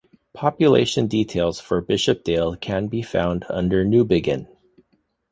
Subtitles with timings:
[0.33, 4.47] Population details for Bishopdale can be found under Newbiggin.